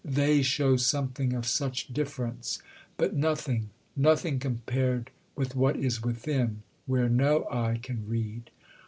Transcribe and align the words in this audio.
they 0.03 0.41
show 0.41 0.75
something 0.75 1.33
of 1.33 1.45
such 1.45 1.89
difference, 1.93 2.57
but 2.97 3.13
nothing, 3.15 3.69
nothing 3.95 4.39
compared 4.39 5.11
with 5.35 5.55
what 5.55 5.75
is 5.77 6.01
within, 6.01 6.63
where 6.87 7.07
no 7.07 7.43
eye 7.51 7.77
can 7.83 8.07
read. 8.09 8.49